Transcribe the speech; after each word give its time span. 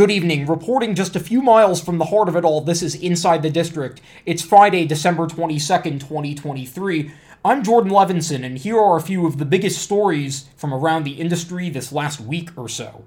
Good 0.00 0.10
evening. 0.10 0.46
Reporting 0.46 0.94
just 0.94 1.14
a 1.14 1.20
few 1.20 1.42
miles 1.42 1.82
from 1.82 1.98
the 1.98 2.06
heart 2.06 2.30
of 2.30 2.34
it 2.34 2.42
all, 2.42 2.62
this 2.62 2.80
is 2.80 2.94
Inside 2.94 3.42
the 3.42 3.50
District. 3.50 4.00
It's 4.24 4.40
Friday, 4.40 4.86
December 4.86 5.26
22nd, 5.26 6.00
2023. 6.00 7.12
I'm 7.44 7.62
Jordan 7.62 7.92
Levinson, 7.92 8.42
and 8.42 8.56
here 8.56 8.78
are 8.78 8.96
a 8.96 9.02
few 9.02 9.26
of 9.26 9.36
the 9.36 9.44
biggest 9.44 9.82
stories 9.82 10.46
from 10.56 10.72
around 10.72 11.04
the 11.04 11.20
industry 11.20 11.68
this 11.68 11.92
last 11.92 12.18
week 12.18 12.48
or 12.56 12.66
so. 12.66 13.04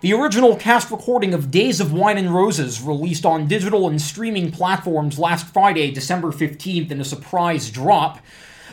The 0.00 0.12
original 0.12 0.54
cast 0.54 0.92
recording 0.92 1.34
of 1.34 1.50
Days 1.50 1.80
of 1.80 1.92
Wine 1.92 2.18
and 2.18 2.32
Roses 2.32 2.80
released 2.80 3.26
on 3.26 3.48
digital 3.48 3.88
and 3.88 4.00
streaming 4.00 4.52
platforms 4.52 5.18
last 5.18 5.52
Friday, 5.52 5.90
December 5.90 6.30
15th, 6.30 6.92
in 6.92 7.00
a 7.00 7.04
surprise 7.04 7.68
drop. 7.68 8.20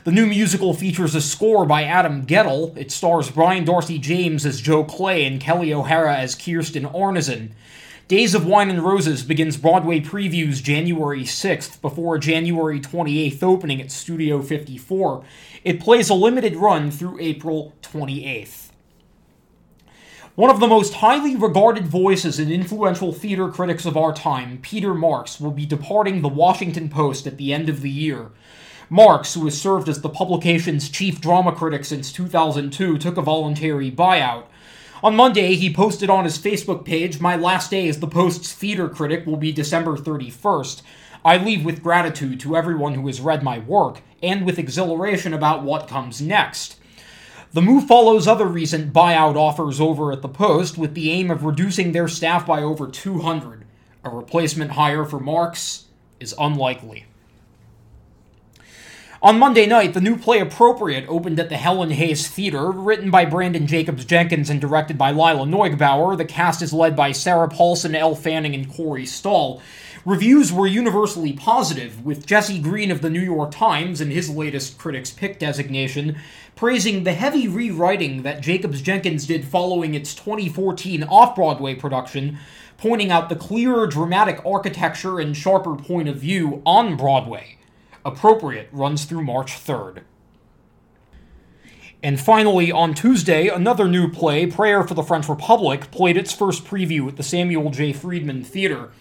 The 0.06 0.12
new 0.12 0.26
musical 0.26 0.74
features 0.74 1.14
a 1.14 1.20
score 1.20 1.66
by 1.66 1.84
Adam 1.84 2.26
Guettel. 2.26 2.76
It 2.78 2.90
stars 2.90 3.30
Brian 3.30 3.66
d'Arcy 3.66 4.00
James 4.00 4.46
as 4.46 4.62
Joe 4.62 4.86
Clay 4.86 5.26
and 5.26 5.42
Kelli 5.42 5.74
O'Hara 5.74 6.16
as 6.16 6.36
Kirsten 6.36 6.86
Arnesen. 6.86 7.52
Days 8.08 8.34
of 8.34 8.46
Wine 8.46 8.70
and 8.70 8.82
Roses 8.82 9.24
begins 9.24 9.58
Broadway 9.58 10.00
previews 10.00 10.64
January 10.64 11.24
6th 11.24 11.82
before 11.82 12.16
a 12.16 12.20
January 12.20 12.80
28th 12.80 13.44
opening 13.44 13.82
at 13.82 13.92
Studio 13.92 14.42
54. 14.42 15.26
It 15.66 15.82
plays 15.82 16.10
a 16.10 16.14
limited 16.14 16.56
run 16.56 16.92
through 16.92 17.20
April 17.20 17.74
28th. 17.82 18.70
One 20.36 20.50
of 20.50 20.62
the 20.62 20.68
most 20.68 20.94
highly 20.96 21.36
regarded 21.36 21.88
voices 21.88 22.40
and 22.40 22.50
influential 22.50 23.12
theater 23.12 23.50
critics 23.50 23.86
of 23.86 23.98
our 23.98 24.14
time, 24.14 24.60
Peter 24.62 24.94
Marks, 24.94 25.42
will 25.42 25.52
be 25.52 25.66
departing 25.66 26.22
the 26.22 26.30
Washington 26.30 26.88
Post 26.88 27.28
at 27.28 27.36
the 27.36 27.52
end 27.52 27.68
of 27.68 27.82
the 27.82 27.90
year. 27.90 28.32
Marks, 28.92 29.36
who 29.36 29.46
has 29.46 29.60
served 29.60 29.88
as 29.88 30.02
the 30.02 30.10
publication's 30.10 30.90
chief 30.90 31.22
drama 31.22 31.52
critic 31.52 31.86
since 31.86 32.12
2002, 32.12 32.98
took 32.98 33.18
a 33.18 33.22
voluntary 33.22 33.92
buyout. 33.92 34.46
On 35.04 35.16
Monday, 35.16 35.54
he 35.56 35.72
posted 35.72 36.10
on 36.10 36.26
his 36.26 36.40
Facebook 36.40 36.84
page, 36.84 37.22
My 37.22 37.36
last 37.36 37.70
day 37.70 37.88
as 37.88 38.00
the 38.00 38.08
Post's 38.08 38.52
theater 38.52 38.90
critic 38.90 39.26
will 39.28 39.38
be 39.38 39.52
December 39.52 39.96
31st. 39.96 40.82
I 41.24 41.38
leave 41.38 41.64
with 41.64 41.84
gratitude 41.84 42.40
to 42.40 42.58
everyone 42.58 42.96
who 42.96 43.06
has 43.06 43.22
read 43.22 43.44
my 43.44 43.60
work, 43.60 44.02
and 44.24 44.46
with 44.46 44.58
exhilaration 44.58 45.34
about 45.34 45.64
what 45.64 45.88
comes 45.88 46.20
next. 46.20 46.80
The 47.54 47.62
move 47.62 47.88
follows 47.88 48.28
other 48.28 48.48
recent 48.48 48.92
buyout 48.92 49.36
offers 49.36 49.80
over 49.80 50.12
at 50.12 50.22
the 50.24 50.28
Post 50.28 50.78
with 50.78 50.96
the 50.96 51.12
aim 51.12 51.30
of 51.30 51.44
reducing 51.44 51.92
their 51.92 52.08
staff 52.08 52.46
by 52.46 52.64
over 52.64 52.88
200. 52.88 53.66
A 54.04 54.10
replacement 54.10 54.72
hire 54.72 55.06
for 55.06 55.20
Marks 55.20 55.86
is 56.20 56.34
unlikely. 56.40 57.06
On 59.22 59.38
Monday 59.38 59.66
night, 59.66 59.94
the 59.94 60.00
new 60.00 60.16
play 60.16 60.40
Appropriate 60.40 61.04
opened 61.10 61.42
at 61.42 61.50
the 61.50 61.58
Helen 61.58 61.90
Hayes 61.90 62.30
Theater. 62.30 62.72
Written 62.72 63.12
by 63.12 63.26
Branden 63.26 63.66
Jacobs-Jenkins 63.66 64.50
and 64.50 64.62
directed 64.62 64.98
by 64.98 65.12
Lila 65.12 65.46
Neugebauer, 65.46 66.18
the 66.18 66.24
cast 66.24 66.62
is 66.62 66.72
led 66.72 66.96
by 66.96 67.12
Sarah 67.12 67.50
Paulson, 67.50 67.96
Elle 67.96 68.16
Fanning, 68.16 68.56
and 68.56 68.74
Corey 68.74 69.06
Stoll. 69.06 69.62
Reviews 70.06 70.54
were 70.54 70.68
universally 70.68 71.34
positive, 71.34 72.06
with 72.06 72.26
Jesse 72.26 72.60
Green 72.60 72.92
of 72.92 73.02
the 73.02 73.10
New 73.10 73.20
York 73.20 73.52
Times, 73.52 74.00
in 74.00 74.10
his 74.10 74.30
latest 74.30 74.78
Critics' 74.78 75.12
Pick 75.12 75.38
designation, 75.38 76.16
praising 76.56 77.04
the 77.04 77.12
heavy 77.12 77.46
rewriting 77.46 78.24
that 78.24 78.40
Jacobs 78.40 78.82
Jenkins 78.82 79.28
did 79.28 79.44
following 79.44 79.96
its 79.96 80.16
2014 80.16 81.04
off 81.04 81.36
Broadway 81.36 81.76
production, 81.76 82.38
pointing 82.78 83.12
out 83.12 83.28
the 83.28 83.36
clearer 83.36 83.86
dramatic 83.86 84.42
architecture 84.46 85.20
and 85.20 85.36
sharper 85.36 85.76
point 85.76 86.08
of 86.08 86.16
view 86.16 86.62
on 86.66 86.96
Broadway. 86.96 87.58
Appropriate 88.06 88.70
runs 88.72 89.06
through 89.06 89.24
March 89.24 89.54
3rd. 89.54 90.04
And 92.02 92.20
finally, 92.20 92.72
on 92.72 92.94
Tuesday, 92.94 93.48
another 93.50 93.88
new 93.88 94.10
play, 94.10 94.46
Prayer 94.46 94.84
for 94.84 94.94
the 94.94 95.04
French 95.04 95.28
Republic, 95.28 95.92
played 95.92 96.16
its 96.16 96.32
first 96.32 96.64
preview 96.64 97.10
at 97.10 97.18
the 97.18 97.24
Samuel 97.24 97.72
J. 97.72 97.92
Friedman 97.92 98.44
Theater. 98.44 98.92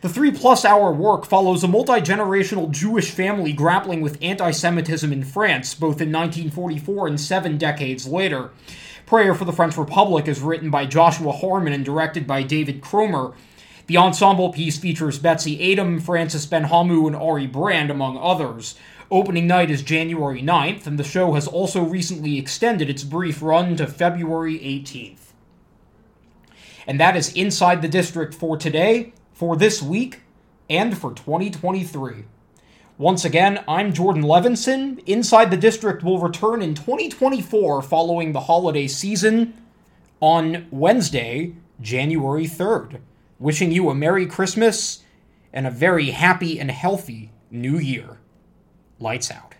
The 0.00 0.08
three 0.08 0.30
plus 0.30 0.64
hour 0.64 0.92
work 0.92 1.26
follows 1.26 1.64
a 1.64 1.68
multi 1.68 2.00
generational 2.00 2.70
Jewish 2.70 3.10
family 3.10 3.52
grappling 3.52 4.00
with 4.00 4.18
anti 4.22 4.50
Semitism 4.52 5.12
in 5.12 5.24
France, 5.24 5.74
both 5.74 6.00
in 6.00 6.12
1944 6.12 7.08
and 7.08 7.20
seven 7.20 7.58
decades 7.58 8.06
later. 8.06 8.50
Prayer 9.04 9.34
for 9.34 9.44
the 9.44 9.52
French 9.52 9.76
Republic 9.76 10.26
is 10.26 10.40
written 10.40 10.70
by 10.70 10.86
Joshua 10.86 11.32
Harmon 11.32 11.72
and 11.72 11.84
directed 11.84 12.26
by 12.26 12.42
David 12.42 12.80
Cromer. 12.80 13.34
The 13.86 13.96
ensemble 13.96 14.52
piece 14.52 14.78
features 14.78 15.20
Betsy 15.20 15.58
Aidem, 15.58 16.02
Francis 16.02 16.44
Benhamou, 16.44 17.06
and 17.06 17.14
Ari 17.14 17.46
Brand, 17.46 17.88
among 17.88 18.18
others. 18.18 18.74
Opening 19.12 19.46
night 19.46 19.70
is 19.70 19.82
January 19.82 20.42
9th, 20.42 20.88
and 20.88 20.98
the 20.98 21.04
show 21.04 21.34
has 21.34 21.46
also 21.46 21.84
recently 21.84 22.36
extended 22.36 22.90
its 22.90 23.04
brief 23.04 23.40
run 23.40 23.76
to 23.76 23.86
February 23.86 24.58
18th. 24.58 25.32
And 26.84 26.98
that 26.98 27.16
is 27.16 27.32
Inside 27.34 27.80
the 27.80 27.86
District 27.86 28.34
for 28.34 28.56
today, 28.56 29.12
for 29.32 29.56
this 29.56 29.80
week, 29.80 30.22
and 30.68 30.98
for 30.98 31.12
2023. 31.12 32.24
Once 32.98 33.24
again, 33.24 33.62
I'm 33.68 33.92
Jordan 33.92 34.24
Levinson. 34.24 35.00
Inside 35.06 35.52
the 35.52 35.56
District 35.56 36.02
will 36.02 36.18
return 36.18 36.60
in 36.60 36.74
2024 36.74 37.82
following 37.82 38.32
the 38.32 38.40
holiday 38.40 38.88
season 38.88 39.54
on 40.18 40.66
Wednesday, 40.72 41.54
January 41.80 42.46
3rd 42.46 42.98
wishing 43.38 43.72
you 43.72 43.90
a 43.90 43.94
Merry 43.94 44.26
Christmas 44.26 45.02
and 45.52 45.66
a 45.66 45.70
very 45.70 46.10
happy 46.10 46.60
and 46.60 46.70
healthy 46.70 47.32
New 47.50 47.78
Year. 47.78 48.18
Lights 48.98 49.30
out. 49.30 49.55